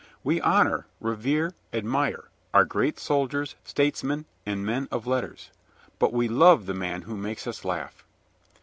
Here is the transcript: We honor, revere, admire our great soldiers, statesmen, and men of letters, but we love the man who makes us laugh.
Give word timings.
We 0.23 0.41
honor, 0.41 0.87
revere, 0.99 1.53
admire 1.71 2.29
our 2.55 2.65
great 2.65 2.97
soldiers, 2.97 3.53
statesmen, 3.63 4.25
and 4.47 4.65
men 4.65 4.87
of 4.91 5.05
letters, 5.05 5.51
but 5.99 6.11
we 6.11 6.27
love 6.27 6.65
the 6.65 6.73
man 6.73 7.03
who 7.03 7.15
makes 7.15 7.45
us 7.45 7.63
laugh. 7.63 8.03